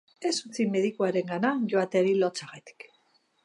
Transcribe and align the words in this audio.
Ez 0.27 0.37
utzi 0.45 0.63
medikuarengana 0.75 1.53
joateari 1.75 2.17
lotsagatik. 2.25 2.91